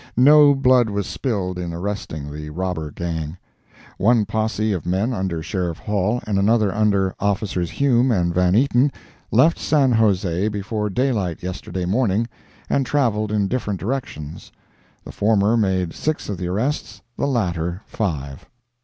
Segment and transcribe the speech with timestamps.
[0.17, 3.37] No blood was spilled in arresting the robber gang.
[3.99, 8.91] One posse of men under Sheriff Hall, and another under officers Hume and Van Eaton,
[9.29, 12.27] left San Jose before daylight yesterday morning,
[12.67, 14.51] and travelled in different directions;
[15.03, 18.47] the former made six of the arrests, and the latter five.